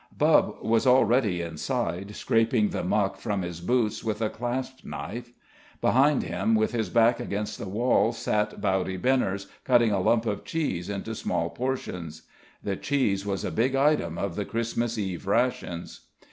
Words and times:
Bubb 0.17 0.63
was 0.63 0.87
already 0.87 1.43
inside, 1.43 2.15
scraping 2.15 2.69
the 2.69 2.83
muck 2.83 3.17
from 3.19 3.43
his 3.43 3.61
boots 3.61 4.03
with 4.03 4.19
a 4.19 4.31
clasp 4.31 4.83
knife. 4.83 5.31
Behind 5.79 6.23
him, 6.23 6.55
with 6.55 6.71
his 6.71 6.89
back 6.89 7.19
against 7.19 7.59
the 7.59 7.67
wall, 7.69 8.11
sat 8.11 8.59
Bowdy 8.59 8.97
Benners, 8.97 9.45
cutting 9.63 9.91
a 9.91 10.01
lump 10.01 10.25
of 10.25 10.43
cheese 10.43 10.89
into 10.89 11.13
small 11.13 11.51
portions. 11.51 12.23
The 12.63 12.77
cheese 12.77 13.27
was 13.27 13.45
a 13.45 13.51
big 13.51 13.75
item 13.75 14.17
of 14.17 14.35
the 14.35 14.43
Christmas 14.45 14.97
Eve 14.97 15.27
rations. 15.27 16.07